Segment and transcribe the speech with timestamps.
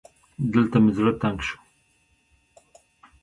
[0.53, 1.57] دلته مې زړه تنګ شو